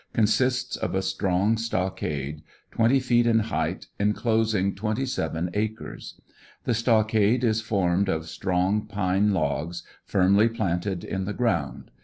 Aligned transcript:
consists 0.13 0.75
of 0.77 0.95
a 0.95 1.01
strong 1.03 1.57
stockade, 1.57 2.41
twenty 2.71 2.99
feet 2.99 3.27
in 3.27 3.37
height, 3.37 3.85
enclosing 3.99 4.73
twenty 4.73 5.05
seven 5.05 5.51
acres. 5.53 6.19
The 6.63 6.73
stockade 6.73 7.43
is 7.43 7.61
formed 7.61 8.09
of 8.09 8.27
strong 8.27 8.87
pine 8.87 9.31
logs, 9.31 9.83
firmly 10.03 10.49
planted 10.49 11.03
in 11.03 11.19
REBEL 11.19 11.25
TESTIMONY, 11.25 11.25
173 11.25 11.25
the 11.25 11.37
ground. 11.37 11.91